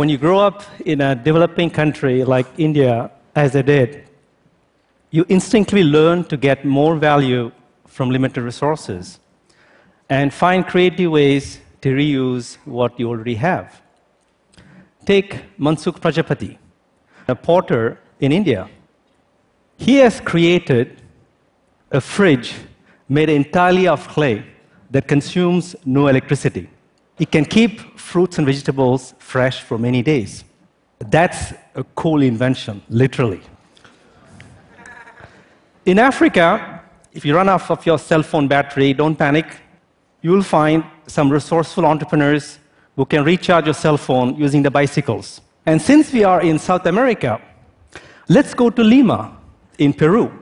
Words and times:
when 0.00 0.08
you 0.08 0.16
grow 0.16 0.38
up 0.38 0.62
in 0.86 1.02
a 1.02 1.14
developing 1.14 1.68
country 1.68 2.24
like 2.24 2.46
India, 2.56 3.10
as 3.36 3.54
I 3.54 3.60
did, 3.60 4.08
you 5.10 5.26
instinctively 5.28 5.84
learn 5.84 6.24
to 6.24 6.38
get 6.38 6.64
more 6.64 6.96
value 6.96 7.52
from 7.86 8.08
limited 8.08 8.40
resources 8.40 9.20
and 10.08 10.32
find 10.32 10.66
creative 10.66 11.10
ways 11.10 11.60
to 11.82 11.90
reuse 11.90 12.56
what 12.64 12.98
you 12.98 13.10
already 13.10 13.34
have. 13.34 13.82
Take 15.04 15.58
Mansukh 15.58 16.00
Prajapati, 16.00 16.56
a 17.28 17.34
potter 17.34 17.98
in 18.20 18.32
India. 18.32 18.70
He 19.76 19.96
has 19.96 20.18
created 20.18 21.02
a 21.90 22.00
fridge 22.00 22.54
made 23.06 23.28
entirely 23.28 23.86
of 23.86 24.08
clay 24.08 24.46
that 24.90 25.06
consumes 25.06 25.76
no 25.84 26.06
electricity. 26.06 26.70
It 27.20 27.30
can 27.30 27.44
keep 27.44 27.98
fruits 27.98 28.38
and 28.38 28.46
vegetables 28.46 29.14
fresh 29.18 29.60
for 29.60 29.76
many 29.76 30.00
days. 30.00 30.42
That's 30.98 31.52
a 31.74 31.84
cool 31.94 32.22
invention, 32.22 32.80
literally. 32.88 33.42
In 35.84 35.98
Africa, 35.98 36.82
if 37.12 37.26
you 37.26 37.36
run 37.36 37.50
off 37.50 37.70
of 37.70 37.84
your 37.84 37.98
cell 37.98 38.22
phone 38.22 38.48
battery, 38.48 38.94
don't 38.94 39.16
panic. 39.16 39.46
You 40.22 40.30
will 40.30 40.42
find 40.42 40.82
some 41.06 41.30
resourceful 41.30 41.84
entrepreneurs 41.84 42.58
who 42.96 43.04
can 43.04 43.22
recharge 43.22 43.66
your 43.66 43.74
cell 43.74 43.98
phone 43.98 44.34
using 44.36 44.62
the 44.62 44.70
bicycles. 44.70 45.42
And 45.66 45.80
since 45.80 46.10
we 46.14 46.24
are 46.24 46.40
in 46.40 46.58
South 46.58 46.86
America, 46.86 47.38
let's 48.30 48.54
go 48.54 48.70
to 48.70 48.82
Lima 48.82 49.36
in 49.76 49.92
Peru, 49.92 50.32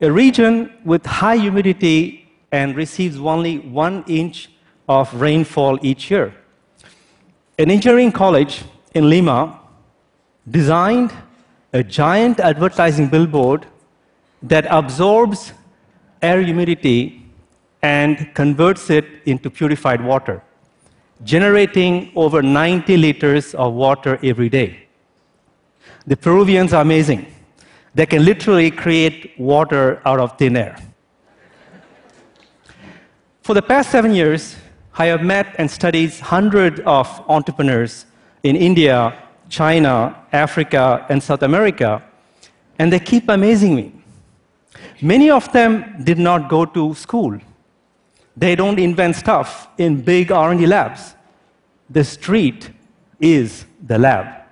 a 0.00 0.10
region 0.10 0.72
with 0.86 1.04
high 1.04 1.36
humidity 1.36 2.32
and 2.50 2.74
receives 2.76 3.18
only 3.18 3.58
one 3.58 4.04
inch 4.06 4.48
of 4.88 5.12
rainfall 5.14 5.78
each 5.82 6.10
year. 6.10 6.34
An 7.58 7.70
engineering 7.70 8.12
college 8.12 8.62
in 8.94 9.08
Lima 9.08 9.60
designed 10.50 11.12
a 11.72 11.82
giant 11.82 12.40
advertising 12.40 13.08
billboard 13.08 13.66
that 14.42 14.66
absorbs 14.70 15.52
air 16.20 16.40
humidity 16.42 17.22
and 17.82 18.34
converts 18.34 18.90
it 18.90 19.06
into 19.26 19.50
purified 19.50 20.00
water, 20.02 20.42
generating 21.22 22.12
over 22.14 22.42
90 22.42 22.96
liters 22.96 23.54
of 23.54 23.74
water 23.74 24.18
every 24.22 24.48
day. 24.48 24.86
The 26.06 26.16
Peruvians 26.16 26.72
are 26.72 26.82
amazing. 26.82 27.26
They 27.94 28.06
can 28.06 28.24
literally 28.24 28.70
create 28.70 29.38
water 29.38 30.02
out 30.04 30.18
of 30.18 30.36
thin 30.38 30.56
air. 30.56 30.76
For 33.42 33.54
the 33.54 33.62
past 33.62 33.90
seven 33.90 34.14
years, 34.14 34.56
I 34.96 35.06
have 35.06 35.22
met 35.22 35.56
and 35.58 35.68
studied 35.68 36.14
hundreds 36.20 36.80
of 36.86 37.08
entrepreneurs 37.28 38.06
in 38.44 38.54
India, 38.54 39.18
China, 39.48 40.16
Africa, 40.32 41.04
and 41.08 41.20
South 41.20 41.42
America, 41.42 42.00
and 42.78 42.92
they 42.92 43.00
keep 43.00 43.28
amazing 43.28 43.74
me. 43.74 43.92
Many 45.02 45.30
of 45.30 45.52
them 45.52 45.96
did 46.04 46.18
not 46.18 46.48
go 46.48 46.64
to 46.64 46.94
school. 46.94 47.38
They 48.36 48.54
don't 48.54 48.78
invent 48.78 49.16
stuff 49.16 49.68
in 49.78 50.00
big 50.00 50.30
R&D 50.30 50.64
labs. 50.66 51.14
The 51.90 52.04
street 52.04 52.70
is 53.18 53.66
the 53.84 53.98
lab. 53.98 54.44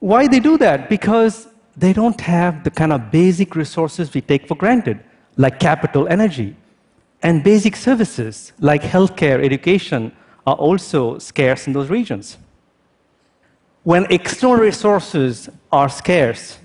Why 0.00 0.26
they 0.26 0.40
do 0.40 0.58
that? 0.58 0.88
Because 0.88 1.46
they 1.76 1.92
don't 1.92 2.20
have 2.20 2.64
the 2.64 2.70
kind 2.70 2.92
of 2.92 3.10
basic 3.12 3.54
resources 3.54 4.12
we 4.12 4.20
take 4.20 4.48
for 4.48 4.56
granted, 4.56 4.98
like 5.36 5.60
capital, 5.60 6.08
energy. 6.08 6.56
And 7.26 7.42
basic 7.42 7.74
services 7.74 8.52
like 8.60 8.82
healthcare, 8.82 9.44
education 9.44 10.12
are 10.46 10.54
also 10.54 11.18
scarce 11.18 11.66
in 11.66 11.72
those 11.72 11.90
regions. 11.90 12.38
When 13.82 14.06
external 14.10 14.58
resources 14.58 15.48
are 15.72 15.88
scarce, 15.88 16.60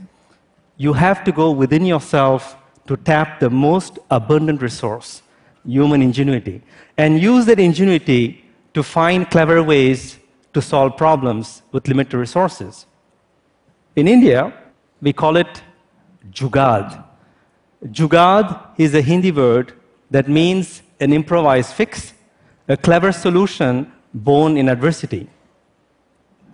you 0.77 0.93
have 0.93 1.23
to 1.23 1.31
go 1.31 1.49
within 1.49 1.83
yourself 1.83 2.55
to 2.85 2.95
tap 2.95 3.39
the 3.39 3.49
most 3.49 3.97
abundant 4.11 4.61
resource, 4.61 5.23
human 5.65 6.03
ingenuity, 6.03 6.61
and 6.95 7.19
use 7.19 7.47
that 7.47 7.59
ingenuity 7.59 8.45
to 8.75 8.83
find 8.83 9.27
clever 9.31 9.63
ways 9.63 10.19
to 10.53 10.61
solve 10.61 10.95
problems 10.95 11.63
with 11.71 11.87
limited 11.87 12.15
resources. 12.15 12.85
In 13.95 14.07
India, 14.07 14.53
we 15.01 15.11
call 15.11 15.37
it 15.37 15.63
Jugaad. 16.29 17.03
Jugaad 17.87 18.77
is 18.77 18.93
a 18.93 19.01
Hindi 19.01 19.31
word 19.31 19.73
that 20.11 20.29
means 20.29 20.83
an 20.99 21.13
improvised 21.13 21.73
fix, 21.73 22.13
a 22.67 22.77
clever 22.77 23.11
solution 23.11 23.91
born 24.13 24.57
in 24.57 24.69
adversity. 24.69 25.27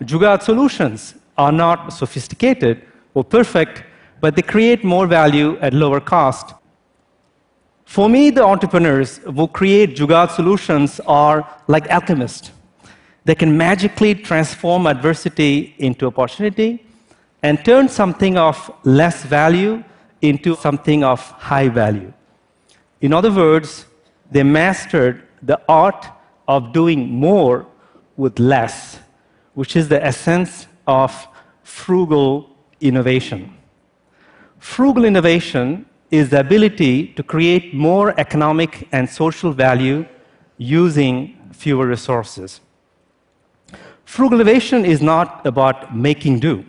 Jugaad 0.04 0.44
solutions 0.44 1.16
are 1.38 1.52
not 1.52 1.92
sophisticated 1.92 2.84
or 3.14 3.24
perfect, 3.24 3.84
but 4.22 4.36
they 4.36 4.42
create 4.42 4.84
more 4.84 5.08
value 5.08 5.58
at 5.60 5.74
lower 5.74 6.00
cost. 6.00 6.54
For 7.86 8.08
me, 8.10 8.30
the 8.30 8.44
entrepreneurs 8.44 9.18
who 9.18 9.48
create 9.48 9.96
Jugaad 9.96 10.32
solutions 10.32 11.00
are 11.08 11.48
like 11.68 11.88
alchemists. 11.88 12.52
They 13.26 13.36
can 13.36 13.58
magically 13.58 14.14
transform 14.16 14.88
adversity 14.88 15.76
into 15.80 16.08
opportunity 16.08 16.86
and 17.44 17.64
turn 17.64 17.90
something 17.90 18.38
of 18.38 18.72
less 18.84 19.24
value 19.24 19.84
into 20.22 20.56
something 20.56 21.04
of 21.04 21.20
high 21.32 21.70
value. 21.70 22.14
In 23.02 23.14
other 23.14 23.32
words, 23.32 23.86
they 24.32 24.44
mastered 24.44 25.24
the 25.42 25.62
art 25.70 26.08
of 26.48 26.74
doing 26.74 27.10
more 27.10 27.68
with 28.16 28.40
less, 28.40 29.00
which 29.54 29.76
is 29.76 29.88
the 29.88 30.04
essence 30.04 30.68
of 30.88 31.28
frugal 31.64 32.50
innovation. 32.82 33.54
Frugal 34.60 35.06
innovation 35.06 35.86
is 36.10 36.30
the 36.30 36.40
ability 36.40 37.08
to 37.14 37.24
create 37.24 37.74
more 37.74 38.20
economic 38.20 38.88
and 38.92 39.10
social 39.10 39.52
value 39.52 40.06
using 40.58 41.38
fewer 41.52 41.86
resources. 41.86 42.62
Frugal 44.06 44.40
innovation 44.40 44.86
is 44.86 45.02
not 45.02 45.46
about 45.46 45.96
making 45.96 46.40
do. 46.40 46.66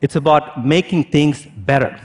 It's 0.00 0.16
about 0.16 0.64
making 0.64 1.04
things 1.04 1.46
better. 1.56 2.00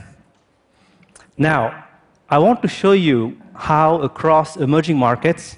Now, 1.38 1.84
I 2.28 2.38
want 2.38 2.60
to 2.62 2.68
show 2.68 2.92
you 2.92 3.40
how 3.58 4.00
across 4.02 4.56
emerging 4.56 4.98
markets, 4.98 5.56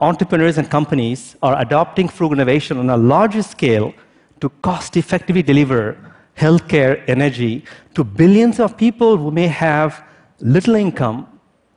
entrepreneurs 0.00 0.58
and 0.58 0.70
companies 0.70 1.36
are 1.42 1.60
adopting 1.60 2.08
frugal 2.08 2.34
innovation 2.34 2.78
on 2.78 2.90
a 2.90 2.96
larger 2.96 3.42
scale 3.42 3.92
to 4.40 4.48
cost 4.62 4.96
effectively 4.96 5.42
deliver 5.42 5.96
healthcare, 6.36 7.02
energy 7.08 7.64
to 7.94 8.04
billions 8.04 8.60
of 8.60 8.76
people 8.76 9.16
who 9.16 9.30
may 9.30 9.48
have 9.48 10.04
little 10.40 10.76
income 10.76 11.26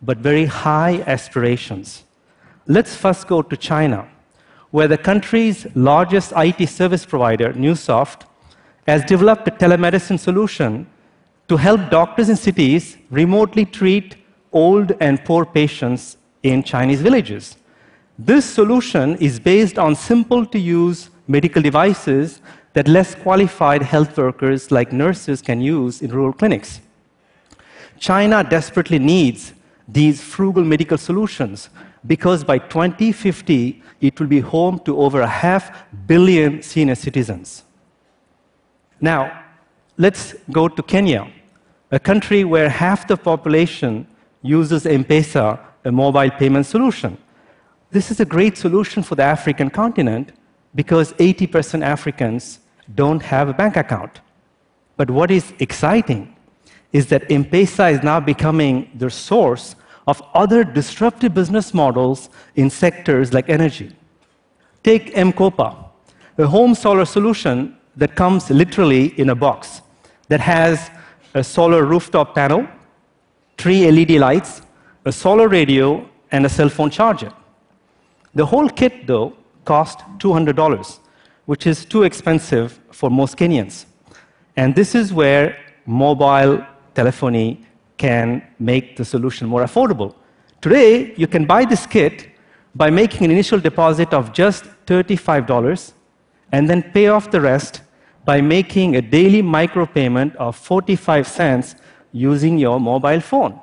but 0.02 0.18
very 0.20 0.46
high 0.46 1.04
aspirations. 1.08 2.04
Let's 2.68 2.96
first 2.96 3.28
go 3.28 3.42
to 3.42 3.58
China, 3.58 4.08
where 4.70 4.88
the 4.88 4.98
country's 4.98 5.68
largest 5.76 6.32
IT 6.36 6.68
service 6.70 7.06
provider, 7.06 7.54
Neusoft, 7.54 8.24
has 8.88 9.04
developed 9.06 9.48
a 9.48 9.52
telemedicine 9.52 10.20
solution 10.20 10.88
to 11.48 11.58
help 11.58 11.90
doctors 11.90 12.30
in 12.30 12.36
cities 12.36 12.98
remotely 13.10 13.66
treat 13.66 14.16
old 14.52 14.94
and 15.00 15.24
poor 15.24 15.46
patients 15.46 16.18
in 16.44 16.64
Chinese 16.64 17.02
villages. 17.02 17.56
This 18.18 18.46
solution 18.46 19.16
is 19.18 19.40
based 19.40 19.80
on 19.80 19.96
simple 19.96 20.46
to 20.46 20.60
use 20.60 21.10
medical 21.28 21.62
devices 21.62 22.42
that 22.74 22.88
less 22.88 23.16
qualified 23.16 23.82
health 23.82 24.18
workers 24.18 24.72
like 24.72 24.92
nurses 24.92 25.42
can 25.42 25.62
use 25.62 26.02
in 26.02 26.12
rural 26.12 26.34
clinics. 26.34 26.82
China 28.00 28.44
desperately 28.44 29.00
needs 29.00 29.54
these 29.88 30.22
frugal 30.22 30.64
medical 30.64 30.98
solutions 30.98 31.70
because 32.06 32.44
by 32.44 32.58
2050 32.58 33.82
it 34.00 34.20
will 34.20 34.28
be 34.28 34.40
home 34.40 34.80
to 34.80 34.98
over 34.98 35.22
a 35.22 35.28
half 35.28 35.86
billion 36.08 36.62
senior 36.62 36.96
citizens. 36.96 37.64
Now, 39.00 39.44
let's 39.98 40.34
go 40.52 40.68
to 40.68 40.82
Kenya, 40.84 41.32
a 41.92 42.00
country 42.00 42.44
where 42.44 42.70
half 42.70 43.08
the 43.08 43.18
population 43.18 44.08
uses 44.42 44.86
M 44.86 45.04
Pesa, 45.04 45.60
a 45.86 45.92
mobile 45.92 46.32
payment 46.32 46.66
solution. 46.66 47.18
This 47.92 48.12
is 48.12 48.20
a 48.20 48.26
great 48.26 48.58
solution 48.58 49.04
for 49.04 49.16
the 49.16 49.24
African 49.24 49.70
continent 49.70 50.32
because 50.74 51.14
80% 51.14 51.84
Africans 51.84 52.60
don't 52.96 53.22
have 53.22 53.50
a 53.50 53.54
bank 53.54 53.76
account. 53.76 54.22
But 54.98 55.10
what 55.10 55.32
is 55.32 55.54
exciting 55.60 56.36
is 56.92 57.08
that 57.08 57.30
M 57.32 57.46
Pesa 57.46 57.92
is 57.92 58.04
now 58.04 58.20
becoming 58.20 58.92
the 58.96 59.10
source 59.10 59.76
of 60.08 60.22
other 60.34 60.64
disruptive 60.64 61.34
business 61.34 61.74
models 61.74 62.30
in 62.56 62.70
sectors 62.70 63.34
like 63.34 63.50
energy. 63.50 63.96
Take 64.84 65.16
M-Kopa, 65.16 65.76
a 66.38 66.48
home 66.48 66.74
solar 66.76 67.06
solution 67.06 67.78
that 67.96 68.16
comes 68.16 68.50
literally 68.50 69.20
in 69.20 69.30
a 69.30 69.36
box 69.36 69.82
that 70.28 70.40
has 70.40 70.90
a 71.34 71.44
solar 71.44 71.86
rooftop 71.86 72.34
panel, 72.34 72.68
three 73.62 73.92
LED 73.92 74.14
lights, 74.28 74.64
a 75.06 75.12
solar 75.12 75.48
radio, 75.48 76.04
and 76.32 76.48
a 76.48 76.50
cell 76.50 76.68
phone 76.68 76.90
charger. 76.90 77.32
The 78.34 78.44
whole 78.44 78.68
kit, 78.68 79.06
though, 79.06 79.38
cost 79.66 80.00
$200, 80.18 81.00
which 81.46 81.68
is 81.68 81.86
too 81.86 82.02
expensive 82.02 82.80
for 82.92 83.12
most 83.12 83.38
Kenyans. 83.38 83.86
And 84.56 84.74
this 84.74 84.96
is 84.96 85.14
where 85.14 85.60
mobile 85.86 86.66
telephony 86.96 87.62
can 87.98 88.42
make 88.58 88.98
the 88.98 89.06
solution 89.06 89.48
more 89.48 89.64
affordable. 89.64 90.16
Today, 90.60 91.14
you 91.16 91.28
can 91.28 91.46
buy 91.46 91.64
this 91.64 91.86
kit 91.86 92.32
by 92.74 92.90
making 92.90 93.26
an 93.26 93.32
initial 93.32 93.60
deposit 93.60 94.12
of 94.12 94.34
just 94.34 94.64
$35 94.88 95.94
and 96.52 96.68
then 96.68 96.82
pay 96.82 97.08
off 97.08 97.30
the 97.30 97.42
rest 97.42 97.82
by 98.26 98.42
making 98.42 98.96
a 98.96 99.02
daily 99.04 99.44
micropayment 99.44 100.36
of 100.38 100.56
45 100.56 101.28
cents 101.28 101.76
using 102.12 102.58
your 102.58 102.80
mobile 102.80 103.20
phone. 103.20 103.60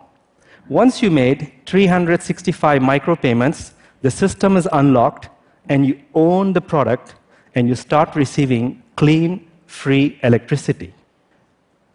Once 0.69 1.03
you 1.03 1.11
made 1.11 1.53
365 1.67 2.83
micropayments, 2.83 3.73
the 4.03 4.11
system 4.11 4.57
is 4.57 4.69
unlocked 4.73 5.29
and 5.69 5.87
you 5.87 5.99
own 6.15 6.53
the 6.53 6.61
product 6.61 7.15
and 7.55 7.69
you 7.69 7.75
start 7.75 8.15
receiving 8.15 8.83
clean, 8.97 9.47
free 9.67 10.19
electricity. 10.23 10.93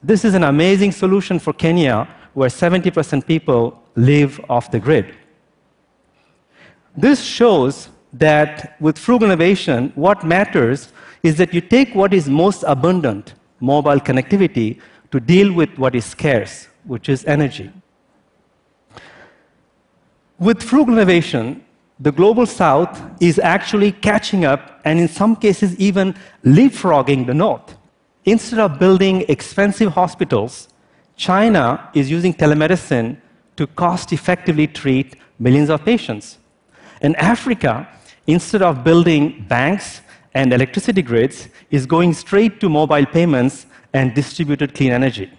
This 0.01 0.25
is 0.25 0.33
an 0.33 0.43
amazing 0.43 0.91
solution 0.91 1.39
for 1.39 1.53
Kenya, 1.53 2.07
where 2.33 2.49
70% 2.49 3.25
people 3.25 3.81
live 3.95 4.39
off 4.49 4.71
the 4.71 4.79
grid. 4.79 5.13
This 6.97 7.23
shows 7.23 7.89
that 8.11 8.75
with 8.79 8.97
frugal 8.97 9.27
innovation, 9.27 9.91
what 9.95 10.23
matters 10.23 10.91
is 11.23 11.37
that 11.37 11.53
you 11.53 11.61
take 11.61 11.95
what 11.95 12.13
is 12.13 12.27
most 12.27 12.63
abundant, 12.67 13.33
mobile 13.59 13.99
connectivity, 13.99 14.79
to 15.13 15.19
deal 15.19 15.53
with 15.53 15.77
what 15.77 15.93
is 15.93 16.05
scarce, 16.05 16.67
which 16.85 17.07
is 17.07 17.23
energy. 17.25 17.71
With 20.39 20.63
frugal 20.63 20.95
innovation, 20.95 21.63
the 21.99 22.11
global 22.11 22.47
south 22.47 22.99
is 23.21 23.37
actually 23.37 23.91
catching 23.91 24.43
up 24.43 24.81
and, 24.83 24.99
in 24.99 25.07
some 25.07 25.35
cases, 25.35 25.77
even 25.77 26.15
leapfrogging 26.43 27.27
the 27.27 27.33
north. 27.35 27.77
Instead 28.25 28.57
of 28.57 28.79
building 28.79 29.23
expensive 29.27 29.91
hospitals, 29.91 30.67
China 31.15 31.87
is 31.93 32.09
using 32.09 32.33
telemedicine 32.33 33.15
to 33.55 33.67
cost 33.67 34.13
effectively 34.13 34.65
treat 34.65 35.15
millions 35.37 35.69
of 35.69 35.85
patients. 35.85 36.39
And 37.01 37.15
Africa, 37.17 37.87
instead 38.25 38.63
of 38.63 38.83
building 38.83 39.45
banks 39.47 40.01
and 40.33 40.51
electricity 40.51 41.03
grids, 41.03 41.49
is 41.69 41.85
going 41.85 42.15
straight 42.15 42.59
to 42.61 42.67
mobile 42.67 43.05
payments 43.05 43.67
and 43.93 44.13
distributed 44.13 44.73
clean 44.73 44.91
energy. 44.91 45.31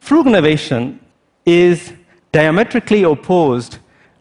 Frugal 0.00 0.34
innovation 0.34 1.00
is 1.44 1.92
diametrically 2.32 3.02
opposed 3.02 3.78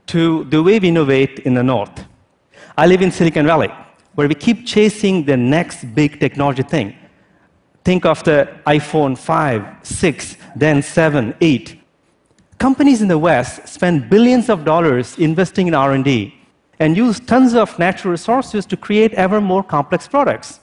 to 0.08 0.44
the 0.46 0.62
way 0.62 0.80
we 0.80 0.88
innovate 0.90 1.40
in 1.40 1.54
the 1.54 1.64
North. 1.64 2.06
I 2.78 2.88
live 2.88 3.02
in 3.02 3.12
Silicon 3.12 3.46
Valley, 3.46 3.72
where 4.16 4.28
we 4.28 4.36
keep 4.36 4.66
chasing 4.66 5.24
the 5.24 5.38
next 5.38 5.86
big 5.94 6.20
technology 6.20 6.64
thing. 6.64 6.96
Think 7.84 8.06
of 8.06 8.24
the 8.24 8.50
iPhone 8.66 9.18
5, 9.18 9.80
6, 9.84 10.38
then 10.56 10.82
7, 10.82 11.36
8. 11.42 11.80
Companies 12.58 13.02
in 13.02 13.08
the 13.08 13.18
West 13.18 13.68
spend 13.68 14.10
billions 14.10 14.50
of 14.50 14.64
dollars 14.64 15.18
investing 15.18 15.68
in 15.68 15.74
R&D 15.74 16.34
and 16.80 16.96
use 16.96 17.20
tons 17.20 17.54
of 17.54 17.78
natural 17.78 18.12
resources 18.12 18.66
to 18.66 18.78
create 18.78 19.14
ever 19.14 19.42
more 19.42 19.64
complex 19.64 20.08
products 20.08 20.60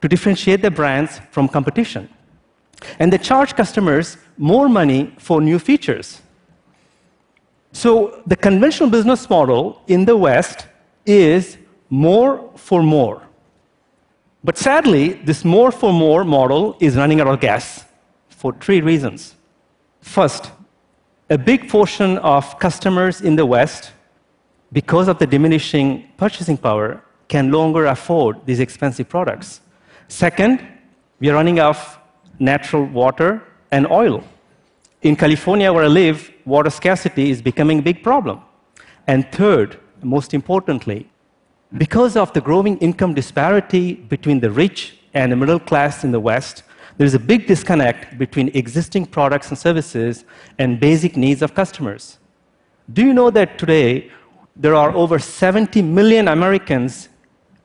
to 0.00 0.08
differentiate 0.08 0.62
their 0.62 0.70
brands 0.70 1.20
from 1.30 1.48
competition. 1.48 2.08
And 2.98 3.12
they 3.12 3.18
charge 3.18 3.54
customers 3.54 4.16
more 4.38 4.68
money 4.68 5.14
for 5.18 5.40
new 5.40 5.58
features. 5.58 6.22
So 7.72 8.22
the 8.26 8.36
conventional 8.36 8.90
business 8.90 9.28
model 9.28 9.82
in 9.86 10.04
the 10.04 10.16
West 10.16 10.66
is 11.06 11.58
more 11.88 12.50
for 12.56 12.82
more. 12.82 13.22
But 14.42 14.56
sadly, 14.56 15.14
this 15.24 15.44
more 15.44 15.70
for 15.70 15.92
more 15.92 16.24
model 16.24 16.76
is 16.80 16.96
running 16.96 17.20
out 17.20 17.26
of 17.26 17.40
gas 17.40 17.84
for 18.28 18.54
three 18.54 18.80
reasons. 18.80 19.36
First, 20.00 20.50
a 21.28 21.36
big 21.36 21.68
portion 21.68 22.16
of 22.18 22.58
customers 22.58 23.20
in 23.20 23.36
the 23.36 23.44
West, 23.44 23.92
because 24.72 25.08
of 25.08 25.18
the 25.18 25.26
diminishing 25.26 26.08
purchasing 26.16 26.56
power, 26.56 27.02
can 27.28 27.52
longer 27.52 27.86
afford 27.86 28.44
these 28.46 28.60
expensive 28.60 29.08
products. 29.08 29.60
Second, 30.10 30.66
we 31.20 31.30
are 31.30 31.34
running 31.34 31.60
out 31.60 31.76
of 31.76 31.98
natural 32.40 32.84
water 32.84 33.44
and 33.70 33.86
oil. 33.86 34.24
In 35.02 35.14
California, 35.14 35.72
where 35.72 35.84
I 35.84 35.86
live, 35.86 36.32
water 36.44 36.68
scarcity 36.68 37.30
is 37.30 37.40
becoming 37.40 37.78
a 37.78 37.82
big 37.82 38.02
problem. 38.02 38.40
And 39.06 39.30
third, 39.30 39.78
most 40.02 40.34
importantly, 40.34 41.08
because 41.78 42.16
of 42.16 42.32
the 42.32 42.40
growing 42.40 42.76
income 42.78 43.14
disparity 43.14 43.94
between 43.94 44.40
the 44.40 44.50
rich 44.50 44.98
and 45.14 45.30
the 45.30 45.36
middle 45.36 45.60
class 45.60 46.02
in 46.02 46.10
the 46.10 46.18
West, 46.18 46.64
there 46.96 47.06
is 47.06 47.14
a 47.14 47.18
big 47.20 47.46
disconnect 47.46 48.18
between 48.18 48.48
existing 48.48 49.06
products 49.06 49.50
and 49.50 49.58
services 49.58 50.24
and 50.58 50.80
basic 50.80 51.16
needs 51.16 51.40
of 51.40 51.54
customers. 51.54 52.18
Do 52.92 53.06
you 53.06 53.14
know 53.14 53.30
that 53.30 53.58
today 53.58 54.10
there 54.56 54.74
are 54.74 54.90
over 54.90 55.20
70 55.20 55.80
million 55.82 56.26
Americans 56.26 57.08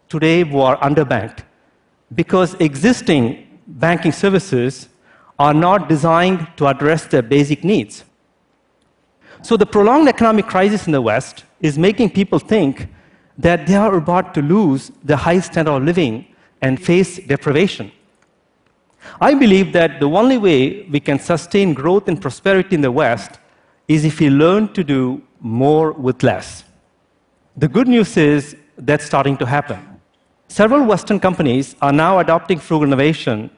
today 0.09 0.43
who 0.43 0.59
are 0.59 0.77
underbanked 0.77 1.39
because 2.13 2.53
existing 2.55 3.59
banking 3.67 4.11
services 4.11 4.89
are 5.39 5.53
not 5.53 5.89
designed 5.89 6.47
to 6.57 6.67
address 6.67 7.05
their 7.05 7.21
basic 7.21 7.63
needs. 7.63 8.03
So, 9.41 9.57
the 9.57 9.65
prolonged 9.65 10.07
economic 10.07 10.47
crisis 10.47 10.85
in 10.85 10.91
the 10.93 11.01
West 11.01 11.43
is 11.61 11.77
making 11.77 12.11
people 12.11 12.39
think 12.39 12.87
that 13.37 13.67
they 13.67 13.75
are 13.75 13.95
about 13.95 14.33
to 14.35 14.41
lose 14.41 14.91
the 15.03 15.17
high 15.17 15.39
standard 15.39 15.71
of 15.71 15.83
living 15.83 16.25
and 16.61 16.81
face 16.81 17.19
deprivation. 17.19 17.91
I 19.19 19.33
believe 19.33 19.73
that 19.73 19.99
the 19.99 20.09
only 20.09 20.37
way 20.37 20.83
we 20.83 20.99
can 20.99 21.19
sustain 21.19 21.73
growth 21.73 22.07
and 22.07 22.21
prosperity 22.21 22.75
in 22.75 22.81
the 22.81 22.91
West 22.91 23.39
is 23.87 24.03
if 24.03 24.19
we 24.19 24.29
learn 24.29 24.73
to 24.73 24.83
do 24.83 25.21
more 25.39 25.91
with 25.91 26.23
less. 26.23 26.63
The 27.55 27.67
good 27.67 27.87
news 27.87 28.17
is 28.17 28.55
that's 28.77 29.05
starting 29.05 29.37
to 29.37 29.45
happen. 29.45 29.94
Several 30.47 30.85
Western 30.85 31.19
companies 31.19 31.75
are 31.81 31.91
now 31.91 32.19
adopting 32.19 32.59
frugal 32.59 32.87
innovation 32.87 33.49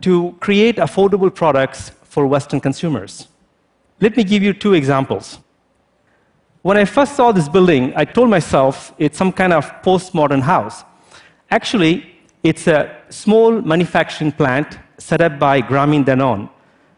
to 0.00 0.36
create 0.40 0.76
affordable 0.76 1.32
products 1.32 1.90
for 2.04 2.26
Western 2.26 2.60
consumers. 2.60 3.28
Let 4.00 4.16
me 4.16 4.24
give 4.24 4.42
you 4.42 4.52
two 4.52 4.74
examples. 4.74 5.38
When 6.62 6.76
I 6.76 6.84
first 6.84 7.16
saw 7.16 7.32
this 7.32 7.48
building, 7.48 7.92
I 7.96 8.04
told 8.04 8.30
myself 8.30 8.92
it's 8.98 9.18
some 9.18 9.32
kind 9.32 9.52
of 9.52 9.70
postmodern 9.82 10.42
house. 10.42 10.84
Actually, 11.50 12.08
it's 12.42 12.66
a 12.66 12.96
small 13.10 13.60
manufacturing 13.60 14.32
plant 14.32 14.78
set 14.98 15.20
up 15.20 15.38
by 15.38 15.60
Grameen 15.60 16.04
Danone, 16.04 16.48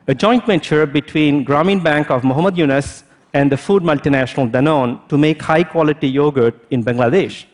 a 0.07 0.15
joint 0.15 0.47
venture 0.47 0.87
between 0.87 1.45
Grameen 1.45 1.83
Bank 1.83 2.11
of 2.11 2.25
Muhammad 2.25 2.57
Yunus 2.57 3.05
and 3.33 3.51
the 3.51 3.57
food 3.57 3.83
multinational 3.83 4.51
Danone 4.51 5.07
to 5.09 5.19
make 5.19 5.43
high 5.43 5.65
quality 5.65 6.09
yogurt 6.09 6.55
in 6.71 6.85
Bangladesh. 6.85 7.45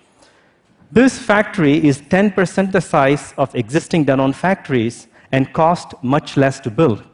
This 0.93 1.19
factory 1.19 1.87
is 1.87 2.01
10% 2.03 2.73
the 2.73 2.81
size 2.81 3.33
of 3.39 3.55
existing 3.55 4.07
Danone 4.07 4.35
factories 4.35 5.07
and 5.31 5.53
cost 5.53 5.95
much 6.03 6.37
less 6.37 6.59
to 6.61 6.71
build. 6.71 7.05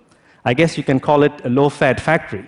I 0.47 0.55
guess 0.55 0.79
you 0.79 0.85
can 0.85 0.99
call 0.99 1.23
it 1.23 1.33
a 1.45 1.51
low 1.51 1.69
fat 1.69 2.01
factory. 2.01 2.47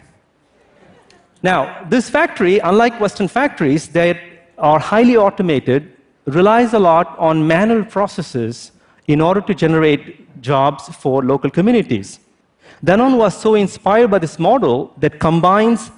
Now, 1.42 1.85
this 1.88 2.08
factory, 2.08 2.58
unlike 2.61 2.99
Western 2.99 3.28
factories 3.28 3.88
that 3.88 4.18
are 4.56 4.78
highly 4.78 5.16
automated, 5.16 5.92
relies 6.25 6.73
a 6.73 6.78
lot 6.78 7.16
on 7.18 7.47
manual 7.47 7.85
processes 7.85 8.73
in 9.06 9.20
order 9.20 9.40
to 9.42 9.54
generate 9.54 10.40
jobs 10.40 10.88
for 10.88 11.23
local 11.23 11.50
communities. 11.50 12.20
Danone 12.85 13.18
was 13.18 13.37
so 13.37 13.54
inspired 13.54 14.11
by 14.11 14.18
this 14.18 14.38
model 14.38 14.94
that 14.99 15.18
combines 15.18 15.90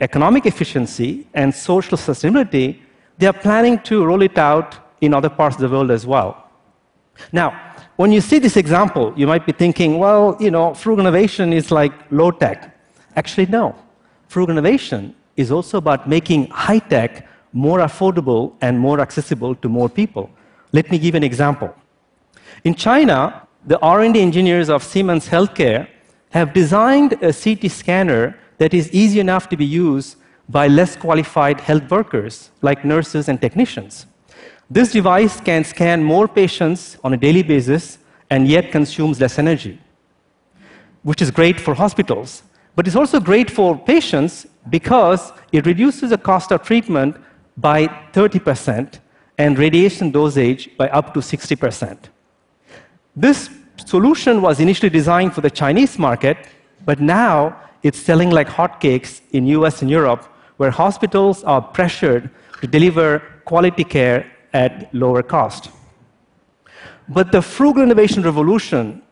economic 0.00 0.44
efficiency 0.44 1.26
and 1.34 1.54
social 1.54 1.96
sustainability, 1.96 2.80
they 3.18 3.26
are 3.26 3.32
planning 3.32 3.78
to 3.80 4.04
roll 4.04 4.22
it 4.22 4.38
out 4.38 4.78
in 5.00 5.14
other 5.14 5.28
parts 5.28 5.56
of 5.56 5.62
the 5.62 5.68
world 5.68 5.90
as 5.90 6.06
well. 6.06 6.50
Now, 7.32 7.74
when 7.96 8.12
you 8.12 8.20
see 8.20 8.38
this 8.38 8.56
example, 8.56 9.12
you 9.16 9.26
might 9.26 9.46
be 9.46 9.52
thinking, 9.52 9.98
well, 9.98 10.36
you 10.38 10.50
know, 10.50 10.74
frugal 10.74 11.06
innovation 11.06 11.52
is 11.52 11.70
like 11.70 11.92
low 12.10 12.30
tech. 12.30 12.78
Actually, 13.16 13.46
no. 13.46 13.74
Frugal 14.28 14.52
innovation 14.52 15.14
is 15.36 15.50
also 15.50 15.78
about 15.78 16.08
making 16.08 16.48
high 16.48 16.78
tech 16.78 17.26
more 17.52 17.78
affordable 17.78 18.52
and 18.60 18.78
more 18.78 19.00
accessible 19.00 19.54
to 19.54 19.68
more 19.68 19.88
people. 19.88 20.30
Let 20.72 20.90
me 20.90 20.98
give 20.98 21.14
an 21.14 21.24
example. 21.24 21.74
In 22.64 22.74
China, 22.74 23.46
the 23.64 23.78
R&D 23.80 24.20
engineers 24.20 24.68
of 24.68 24.82
Siemens 24.82 25.28
Healthcare 25.28 25.88
have 26.30 26.52
designed 26.52 27.14
a 27.22 27.32
CT 27.32 27.70
scanner 27.70 28.36
that 28.58 28.74
is 28.74 28.90
easy 28.92 29.20
enough 29.20 29.48
to 29.48 29.56
be 29.56 29.64
used 29.64 30.16
by 30.48 30.68
less 30.68 30.96
qualified 30.96 31.60
health 31.60 31.90
workers 31.90 32.50
like 32.62 32.84
nurses 32.84 33.28
and 33.28 33.40
technicians. 33.40 34.06
This 34.70 34.92
device 34.92 35.40
can 35.40 35.64
scan 35.64 36.02
more 36.02 36.26
patients 36.26 36.98
on 37.04 37.12
a 37.12 37.16
daily 37.16 37.42
basis 37.42 37.98
and 38.30 38.48
yet 38.48 38.72
consumes 38.72 39.20
less 39.20 39.38
energy, 39.38 39.78
which 41.02 41.22
is 41.22 41.30
great 41.30 41.60
for 41.60 41.74
hospitals. 41.74 42.42
But 42.74 42.86
it's 42.86 42.96
also 42.96 43.20
great 43.20 43.50
for 43.50 43.78
patients 43.78 44.46
because 44.68 45.32
it 45.52 45.66
reduces 45.66 46.10
the 46.10 46.18
cost 46.18 46.52
of 46.52 46.62
treatment 46.62 47.16
by 47.56 47.86
30% 48.12 48.98
and 49.38 49.58
radiation 49.58 50.10
dosage 50.10 50.76
by 50.76 50.88
up 50.88 51.14
to 51.14 51.20
60%. 51.20 51.96
This 53.14 53.50
solution 53.84 54.42
was 54.42 54.60
initially 54.60 54.90
designed 54.90 55.34
for 55.34 55.40
the 55.40 55.50
Chinese 55.50 55.98
market, 55.98 56.36
but 56.84 57.00
now 57.00 57.56
it's 57.82 57.98
selling 57.98 58.30
like 58.30 58.48
hotcakes 58.48 59.20
in 59.30 59.46
US 59.46 59.82
and 59.82 59.90
Europe, 59.90 60.28
where 60.56 60.70
hospitals 60.70 61.44
are 61.44 61.60
pressured 61.60 62.30
to 62.60 62.66
deliver 62.66 63.22
quality 63.44 63.84
care 63.84 64.30
at 64.52 64.92
lower 64.94 65.22
cost. 65.22 65.70
But 67.08 67.30
the 67.30 67.42
frugal 67.42 67.82
innovation 67.82 68.22
revolution 68.22 69.02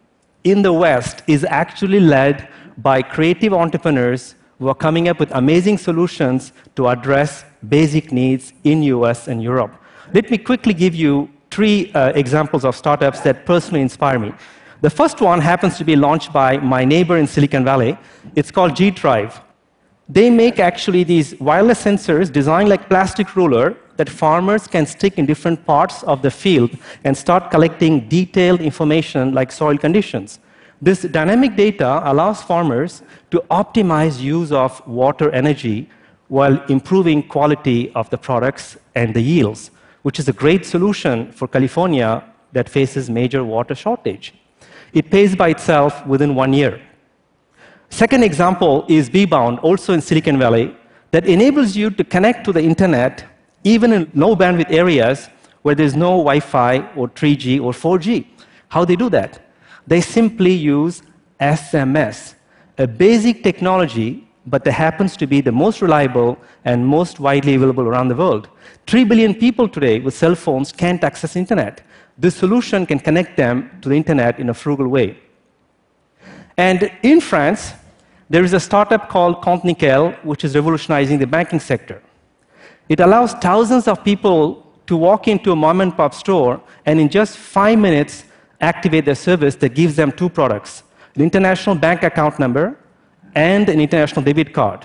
in 0.42 0.62
the 0.62 0.72
West 0.72 1.22
is 1.26 1.44
actually 1.44 2.00
led 2.00 2.48
by 2.78 3.02
creative 3.02 3.52
entrepreneurs 3.52 4.34
who 4.58 4.68
are 4.68 4.74
coming 4.74 5.08
up 5.08 5.20
with 5.20 5.30
amazing 5.32 5.78
solutions 5.78 6.52
to 6.76 6.88
address 6.88 7.44
basic 7.68 8.12
needs 8.12 8.52
in 8.64 8.82
US 8.82 9.28
and 9.28 9.42
Europe. 9.42 9.74
Let 10.12 10.30
me 10.30 10.38
quickly 10.38 10.74
give 10.74 10.94
you 10.94 11.30
three 11.50 11.92
uh, 11.92 12.12
examples 12.14 12.64
of 12.64 12.74
startups 12.74 13.20
that 13.20 13.46
personally 13.46 13.80
inspire 13.80 14.18
me. 14.18 14.32
The 14.80 14.90
first 14.90 15.20
one 15.20 15.40
happens 15.40 15.78
to 15.78 15.84
be 15.84 15.96
launched 15.96 16.32
by 16.32 16.58
my 16.58 16.84
neighbor 16.84 17.16
in 17.16 17.26
Silicon 17.26 17.64
Valley. 17.64 17.96
It's 18.34 18.50
called 18.50 18.76
G 18.76 18.90
Drive. 18.90 19.40
They 20.08 20.28
make 20.28 20.58
actually 20.58 21.04
these 21.04 21.38
wireless 21.40 21.84
sensors 21.84 22.30
designed 22.30 22.68
like 22.68 22.88
plastic 22.88 23.34
ruler 23.36 23.76
that 23.96 24.10
farmers 24.10 24.66
can 24.66 24.84
stick 24.86 25.18
in 25.18 25.24
different 25.24 25.64
parts 25.64 26.02
of 26.02 26.20
the 26.20 26.30
field 26.30 26.76
and 27.04 27.16
start 27.16 27.50
collecting 27.50 28.08
detailed 28.08 28.60
information 28.60 29.32
like 29.32 29.50
soil 29.50 29.78
conditions. 29.78 30.40
This 30.82 31.02
dynamic 31.02 31.56
data 31.56 32.02
allows 32.04 32.42
farmers 32.42 33.02
to 33.30 33.42
optimize 33.50 34.20
use 34.20 34.52
of 34.52 34.86
water 34.86 35.30
energy 35.30 35.88
while 36.28 36.62
improving 36.66 37.22
quality 37.22 37.90
of 37.92 38.10
the 38.10 38.18
products 38.18 38.76
and 38.94 39.14
the 39.14 39.22
yields, 39.22 39.70
which 40.02 40.18
is 40.18 40.28
a 40.28 40.32
great 40.32 40.66
solution 40.66 41.32
for 41.32 41.48
California 41.48 42.22
that 42.52 42.68
faces 42.68 43.08
major 43.08 43.42
water 43.42 43.74
shortage. 43.74 44.34
It 44.92 45.10
pays 45.10 45.34
by 45.34 45.48
itself 45.48 46.06
within 46.06 46.34
one 46.34 46.52
year. 46.52 46.80
Second 47.90 48.24
example 48.24 48.84
is 48.88 49.08
BeBound, 49.08 49.62
also 49.62 49.92
in 49.92 50.00
Silicon 50.00 50.38
Valley, 50.38 50.74
that 51.10 51.26
enables 51.26 51.76
you 51.76 51.90
to 51.90 52.02
connect 52.02 52.44
to 52.44 52.52
the 52.52 52.62
internet 52.62 53.24
even 53.62 53.92
in 53.92 54.10
low 54.14 54.34
bandwidth 54.36 54.70
areas 54.70 55.28
where 55.62 55.74
there's 55.74 55.96
no 55.96 56.10
Wi 56.18 56.40
Fi 56.40 56.78
or 56.96 57.08
3G 57.08 57.60
or 57.62 57.72
4G. 57.72 58.26
How 58.68 58.84
they 58.84 58.96
do 58.96 59.08
that? 59.10 59.40
They 59.86 60.00
simply 60.00 60.52
use 60.52 61.02
SMS, 61.40 62.34
a 62.78 62.86
basic 62.86 63.42
technology, 63.42 64.28
but 64.46 64.64
that 64.64 64.72
happens 64.72 65.16
to 65.16 65.26
be 65.26 65.40
the 65.40 65.52
most 65.52 65.80
reliable 65.80 66.36
and 66.64 66.86
most 66.86 67.18
widely 67.18 67.54
available 67.54 67.86
around 67.86 68.08
the 68.08 68.14
world. 68.14 68.48
3 68.86 69.04
billion 69.04 69.34
people 69.34 69.68
today 69.68 70.00
with 70.00 70.14
cell 70.14 70.34
phones 70.34 70.72
can't 70.72 71.02
access 71.02 71.36
internet. 71.36 71.82
This 72.18 72.36
solution 72.36 72.84
can 72.86 72.98
connect 72.98 73.36
them 73.36 73.70
to 73.80 73.88
the 73.88 73.94
internet 73.94 74.38
in 74.38 74.50
a 74.50 74.54
frugal 74.54 74.88
way. 74.88 75.18
And 76.56 76.90
in 77.02 77.20
France, 77.20 77.72
there 78.30 78.44
is 78.44 78.52
a 78.52 78.60
startup 78.60 79.08
called 79.08 79.42
Compte 79.42 79.64
Nickel, 79.64 80.12
which 80.22 80.44
is 80.44 80.54
revolutionizing 80.54 81.18
the 81.18 81.26
banking 81.26 81.60
sector. 81.60 82.02
It 82.88 83.00
allows 83.00 83.32
thousands 83.34 83.88
of 83.88 84.04
people 84.04 84.64
to 84.86 84.96
walk 84.96 85.28
into 85.28 85.52
a 85.52 85.56
mom 85.56 85.80
and 85.80 85.96
pop 85.96 86.14
store 86.14 86.60
and 86.84 87.00
in 87.00 87.08
just 87.08 87.38
five 87.38 87.78
minutes 87.78 88.24
activate 88.60 89.04
their 89.04 89.14
service 89.14 89.56
that 89.56 89.74
gives 89.74 89.96
them 89.96 90.12
two 90.12 90.28
products 90.28 90.82
an 91.16 91.22
international 91.22 91.76
bank 91.76 92.02
account 92.02 92.40
number 92.40 92.76
and 93.36 93.68
an 93.68 93.80
international 93.80 94.22
debit 94.22 94.52
card. 94.52 94.84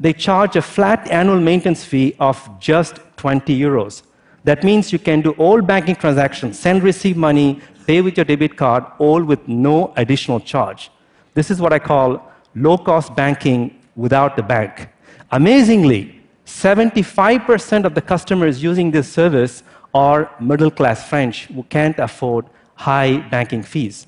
They 0.00 0.14
charge 0.14 0.56
a 0.56 0.62
flat 0.62 1.10
annual 1.10 1.40
maintenance 1.40 1.84
fee 1.84 2.16
of 2.18 2.36
just 2.58 3.00
20 3.16 3.58
euros. 3.58 4.02
That 4.44 4.64
means 4.64 4.92
you 4.92 4.98
can 4.98 5.20
do 5.20 5.32
all 5.32 5.60
banking 5.60 5.94
transactions, 5.94 6.58
send, 6.58 6.82
receive 6.82 7.16
money, 7.16 7.60
pay 7.86 8.00
with 8.00 8.16
your 8.16 8.24
debit 8.24 8.56
card, 8.56 8.84
all 8.98 9.22
with 9.22 9.46
no 9.48 9.92
additional 9.96 10.40
charge. 10.40 10.90
This 11.34 11.50
is 11.50 11.60
what 11.60 11.72
I 11.72 11.78
call 11.78 12.30
low 12.54 12.78
cost 12.78 13.14
banking 13.14 13.78
without 13.96 14.36
the 14.36 14.42
bank. 14.42 14.88
Amazingly, 15.30 16.20
75% 16.46 17.84
of 17.84 17.94
the 17.94 18.02
customers 18.02 18.62
using 18.62 18.90
this 18.90 19.10
service 19.10 19.62
are 19.94 20.30
middle 20.40 20.70
class 20.70 21.08
French 21.08 21.46
who 21.46 21.62
can't 21.64 21.98
afford 21.98 22.46
high 22.74 23.18
banking 23.30 23.62
fees. 23.62 24.06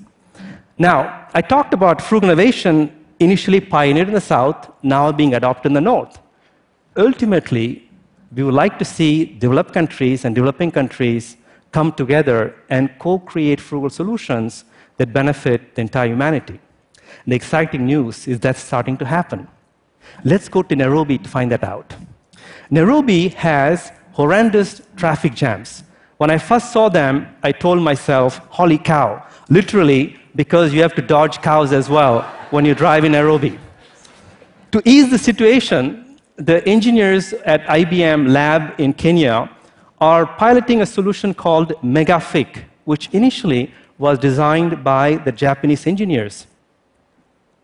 Now, 0.78 1.28
I 1.34 1.40
talked 1.40 1.72
about 1.72 2.02
frugal 2.02 2.30
innovation 2.30 3.04
initially 3.20 3.60
pioneered 3.60 4.08
in 4.08 4.14
the 4.14 4.20
South, 4.20 4.70
now 4.82 5.12
being 5.12 5.34
adopted 5.34 5.70
in 5.70 5.74
the 5.74 5.80
North. 5.80 6.18
Ultimately, 6.96 7.88
we 8.34 8.42
would 8.42 8.54
like 8.54 8.78
to 8.78 8.84
see 8.84 9.24
developed 9.24 9.72
countries 9.72 10.24
and 10.24 10.34
developing 10.34 10.70
countries 10.70 11.36
come 11.74 11.90
together 11.92 12.54
and 12.70 12.84
co 13.00 13.18
create 13.18 13.60
frugal 13.60 13.90
solutions 13.90 14.64
that 14.98 15.12
benefit 15.12 15.74
the 15.74 15.82
entire 15.82 16.08
humanity. 16.14 16.58
The 17.26 17.34
exciting 17.34 17.84
news 17.84 18.28
is 18.28 18.38
that's 18.38 18.62
starting 18.70 18.96
to 18.98 19.04
happen. 19.16 19.48
Let's 20.24 20.48
go 20.48 20.62
to 20.62 20.76
Nairobi 20.76 21.18
to 21.18 21.28
find 21.28 21.50
that 21.50 21.64
out. 21.64 21.88
Nairobi 22.70 23.28
has 23.48 23.90
horrendous 24.12 24.70
traffic 24.96 25.34
jams. 25.34 25.82
When 26.18 26.30
I 26.30 26.38
first 26.38 26.72
saw 26.72 26.88
them, 26.88 27.12
I 27.42 27.50
told 27.50 27.80
myself, 27.82 28.38
holy 28.60 28.78
cow, 28.78 29.26
literally, 29.48 30.16
because 30.36 30.72
you 30.72 30.80
have 30.82 30.94
to 30.94 31.02
dodge 31.02 31.42
cows 31.42 31.72
as 31.72 31.90
well 31.90 32.22
when 32.50 32.64
you 32.64 32.74
drive 32.74 33.04
in 33.04 33.12
Nairobi. 33.12 33.58
To 34.70 34.78
ease 34.84 35.10
the 35.10 35.18
situation, 35.18 36.18
the 36.36 36.66
engineers 36.68 37.32
at 37.54 37.62
IBM 37.80 38.30
Lab 38.30 38.62
in 38.78 38.92
Kenya 38.92 39.50
are 40.04 40.26
piloting 40.26 40.82
a 40.82 40.86
solution 40.98 41.32
called 41.32 41.68
Megaffic, 41.82 42.50
which 42.84 43.08
initially 43.12 43.72
was 43.96 44.18
designed 44.18 44.84
by 44.84 45.06
the 45.26 45.32
Japanese 45.32 45.86
engineers. 45.86 46.46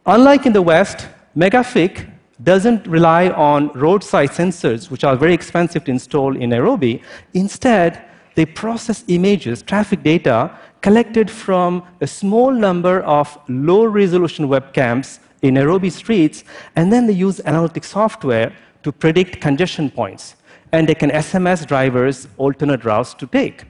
Unlike 0.06 0.46
in 0.46 0.54
the 0.54 0.62
West, 0.62 0.98
Megaffic 1.36 1.94
doesn't 2.42 2.86
rely 2.86 3.28
on 3.50 3.68
roadside 3.74 4.30
sensors, 4.30 4.90
which 4.90 5.04
are 5.04 5.16
very 5.16 5.34
expensive 5.34 5.84
to 5.84 5.90
install 5.90 6.34
in 6.34 6.48
Nairobi. 6.48 7.02
Instead, 7.34 7.90
they 8.36 8.46
process 8.46 9.04
images, 9.08 9.60
traffic 9.60 10.02
data, 10.02 10.38
collected 10.80 11.30
from 11.30 11.82
a 12.00 12.06
small 12.06 12.50
number 12.50 13.00
of 13.18 13.26
low 13.48 13.84
resolution 13.84 14.48
webcams 14.48 15.18
in 15.42 15.52
Nairobi 15.60 15.90
streets, 15.90 16.44
and 16.74 16.90
then 16.90 17.06
they 17.06 17.18
use 17.28 17.38
analytic 17.44 17.84
software 17.84 18.50
to 18.82 18.90
predict 18.90 19.42
congestion 19.42 19.90
points. 19.90 20.36
And 20.72 20.88
they 20.88 20.94
can 20.94 21.10
SMS 21.10 21.66
drivers 21.66 22.28
alternate 22.38 22.84
routes 22.84 23.14
to 23.14 23.26
take. 23.26 23.64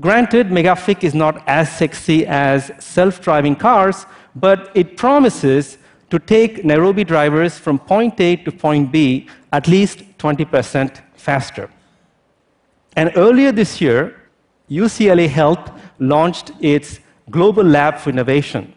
Granted, 0.00 0.48
Megaffic 0.48 1.04
is 1.04 1.14
not 1.14 1.42
as 1.46 1.70
sexy 1.70 2.26
as 2.26 2.70
self 2.78 3.20
driving 3.20 3.56
cars, 3.56 4.06
but 4.34 4.70
it 4.74 4.96
promises 4.96 5.78
to 6.10 6.18
take 6.18 6.64
Nairobi 6.64 7.04
drivers 7.04 7.58
from 7.58 7.78
point 7.78 8.20
A 8.20 8.36
to 8.36 8.52
point 8.52 8.90
B 8.90 9.28
at 9.52 9.68
least 9.68 10.02
20% 10.18 11.00
faster. 11.14 11.70
And 12.96 13.12
earlier 13.16 13.52
this 13.52 13.80
year, 13.80 14.16
UCLA 14.70 15.28
Health 15.28 15.70
launched 15.98 16.52
its 16.60 17.00
Global 17.30 17.64
Lab 17.64 17.98
for 17.98 18.10
Innovation, 18.10 18.74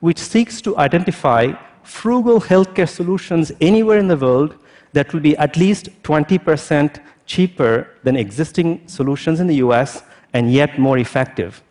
which 0.00 0.18
seeks 0.18 0.60
to 0.62 0.76
identify 0.78 1.52
frugal 1.82 2.40
healthcare 2.40 2.88
solutions 2.88 3.52
anywhere 3.60 3.98
in 3.98 4.08
the 4.08 4.16
world 4.16 4.56
that 4.94 5.12
will 5.12 5.20
be 5.20 5.36
at 5.36 5.56
least 5.56 5.90
20% 6.02 7.00
cheaper 7.26 7.88
than 8.04 8.16
existing 8.16 8.86
solutions 8.86 9.40
in 9.40 9.46
the 9.46 9.56
US 9.56 10.02
and 10.32 10.52
yet 10.52 10.78
more 10.78 10.98
effective. 10.98 11.62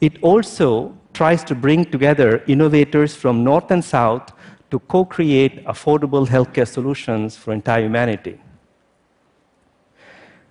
It 0.00 0.22
also 0.22 0.94
tries 1.14 1.42
to 1.44 1.54
bring 1.54 1.84
together 1.84 2.42
innovators 2.46 3.14
from 3.14 3.42
North 3.42 3.70
and 3.70 3.82
South 3.82 4.32
to 4.70 4.78
co 4.80 5.04
create 5.04 5.64
affordable 5.64 6.26
healthcare 6.26 6.68
solutions 6.68 7.36
for 7.36 7.52
entire 7.52 7.84
humanity. 7.84 8.38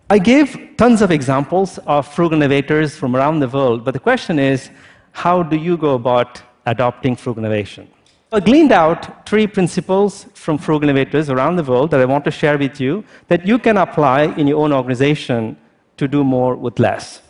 I 0.09 0.19
gave 0.19 0.77
tons 0.77 1.01
of 1.01 1.11
examples 1.11 1.79
of 1.79 2.07
frugal 2.07 2.37
innovators 2.37 2.95
from 2.95 3.15
around 3.15 3.39
the 3.39 3.47
world, 3.47 3.83
but 3.83 3.93
the 3.93 3.99
question 3.99 4.39
is 4.39 4.69
how 5.11 5.43
do 5.43 5.57
you 5.57 5.77
go 5.77 5.95
about 5.95 6.41
adopting 6.65 7.15
frugal 7.15 7.43
innovation? 7.43 7.89
I 8.31 8.39
gleaned 8.39 8.71
out 8.71 9.27
three 9.29 9.45
principles 9.45 10.25
from 10.33 10.57
frugal 10.57 10.89
innovators 10.89 11.29
around 11.29 11.57
the 11.57 11.63
world 11.63 11.91
that 11.91 11.99
I 11.99 12.05
want 12.05 12.25
to 12.25 12.31
share 12.31 12.57
with 12.57 12.81
you 12.81 13.03
that 13.27 13.45
you 13.45 13.59
can 13.59 13.77
apply 13.77 14.23
in 14.23 14.47
your 14.47 14.63
own 14.63 14.73
organization 14.73 15.57
to 15.97 16.07
do 16.07 16.23
more 16.23 16.55
with 16.55 16.79
less. 16.79 17.21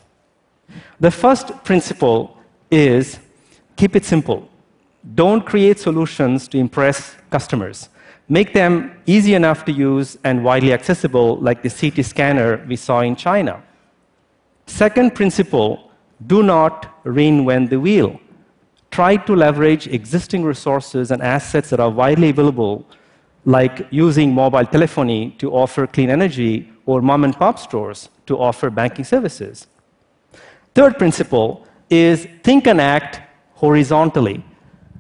The 1.00 1.12
first 1.12 1.64
principle 1.66 2.38
is 2.72 3.20
keep 3.76 3.96
it 3.96 4.06
simple. 4.06 4.50
Don't 5.14 5.46
create 5.46 5.80
solutions 5.80 6.48
to 6.48 6.58
impress 6.58 7.16
customers. 7.30 7.90
Make 8.30 8.54
them 8.54 8.92
easy 9.06 9.36
enough 9.36 9.66
to 9.66 9.72
use 9.72 10.18
and 10.24 10.44
widely 10.44 10.74
accessible, 10.74 11.38
like 11.38 11.62
the 11.62 11.70
CT 11.70 12.04
scanner 12.06 12.66
we 12.68 12.78
saw 12.78 13.02
in 13.02 13.16
China. 13.16 13.62
Second 14.66 15.14
principle 15.14 15.92
do 16.26 16.42
not 16.42 17.04
reinvent 17.04 17.70
the 17.70 17.80
wheel. 17.80 18.20
Try 18.96 19.18
to 19.18 19.36
leverage 19.36 19.88
existing 19.88 20.46
resources 20.46 21.12
and 21.12 21.22
assets 21.22 21.70
that 21.72 21.82
are 21.82 21.90
widely 21.90 22.30
available, 22.30 22.86
like 23.44 23.86
using 23.92 24.34
mobile 24.34 24.66
telephony 24.66 25.32
to 25.40 25.52
offer 25.52 25.86
clean 25.86 26.10
energy 26.10 26.72
or 26.86 27.02
mom 27.02 27.26
and 27.26 27.36
pop 27.36 27.60
stores 27.60 28.08
to 28.26 28.38
offer 28.38 28.70
banking 28.70 29.04
services. 29.04 29.68
Third 30.74 30.98
principle 30.98 31.68
is 31.90 32.26
think 32.42 32.68
and 32.68 32.80
act 32.80 33.20
horizontally. 33.56 34.42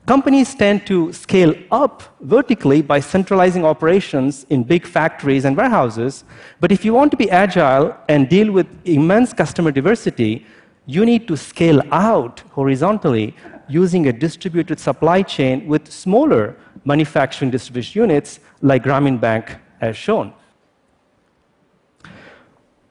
Companies 0.05 0.53
tend 0.53 0.85
to 0.87 1.13
scale 1.13 1.55
up 1.71 2.03
vertically 2.19 2.81
by 2.81 2.99
centralizing 2.99 3.63
operations 3.63 4.45
in 4.49 4.65
big 4.65 4.85
factories 4.85 5.45
and 5.45 5.55
warehouses. 5.55 6.25
But 6.59 6.73
if 6.73 6.83
you 6.83 6.93
want 6.93 7.11
to 7.11 7.17
be 7.17 7.31
agile 7.31 7.95
and 8.09 8.27
deal 8.27 8.51
with 8.51 8.67
immense 8.83 9.31
customer 9.31 9.71
diversity, 9.71 10.45
you 10.85 11.05
need 11.05 11.29
to 11.29 11.37
scale 11.37 11.81
out 11.93 12.41
horizontally 12.51 13.33
using 13.67 14.07
a 14.07 14.13
distributed 14.13 14.79
supply 14.79 15.21
chain 15.21 15.67
with 15.67 15.91
smaller 15.91 16.55
manufacturing 16.83 17.51
distribution 17.51 18.01
units 18.01 18.39
like 18.61 18.83
Grameen 18.83 19.19
Bank 19.19 19.57
as 19.81 19.97
shown. 19.97 20.33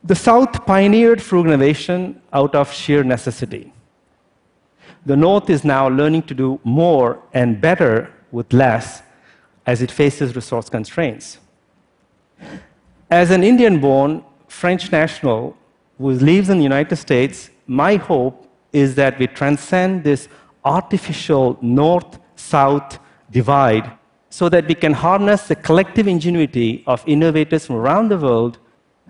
The 0.03 0.15
South 0.15 0.67
pioneered 0.67 1.23
frugal 1.23 1.53
innovation 1.53 2.21
out 2.33 2.55
of 2.55 2.73
sheer 2.73 3.03
necessity 3.03 3.73
the 5.07 5.17
North 5.17 5.51
is 5.51 5.65
now 5.65 5.89
learning 5.89 6.23
to 6.23 6.35
do 6.35 6.61
more 6.65 7.21
and 7.35 7.61
better 7.61 8.11
with 8.33 8.53
less 8.53 9.03
as 9.67 9.83
it 9.83 9.91
faces 9.91 10.35
resource 10.35 10.69
constraints. 10.69 11.39
As 13.11 13.31
an 13.31 13.45
Indian 13.45 13.81
born 13.81 14.25
French 14.49 14.91
national 14.91 15.57
who 15.99 16.11
lives 16.11 16.49
in 16.49 16.57
the 16.59 16.63
United 16.63 16.97
States, 16.97 17.51
my 17.67 17.97
hope 17.97 18.49
is 18.73 18.95
that 18.95 19.19
we 19.19 19.27
transcend 19.27 20.05
this 20.05 20.29
artificial 20.65 21.59
north 21.61 22.19
south 22.37 22.99
divide 23.31 23.91
so 24.31 24.49
that 24.49 24.67
we 24.67 24.75
can 24.75 24.93
harness 24.93 25.49
the 25.49 25.55
collective 25.55 26.09
ingenuity 26.09 26.83
of 26.87 27.03
innovators 27.07 27.67
from 27.67 27.77
around 27.77 28.09
the 28.09 28.19
world 28.19 28.59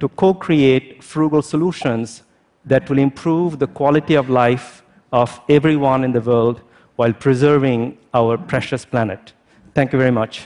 to 0.00 0.08
co 0.08 0.34
create 0.34 1.02
frugal 1.02 1.42
solutions 1.42 2.22
that 2.64 2.88
will 2.88 2.98
improve 2.98 3.58
the 3.58 3.66
quality 3.66 4.14
of 4.14 4.28
life 4.28 4.82
of 5.12 5.40
everyone 5.48 6.04
in 6.04 6.12
the 6.12 6.20
world 6.20 6.60
while 6.96 7.12
preserving 7.12 7.96
our 8.12 8.36
precious 8.36 8.84
planet. 8.84 9.32
Thank 9.74 9.92
you 9.92 9.98
very 9.98 10.10
much. 10.10 10.42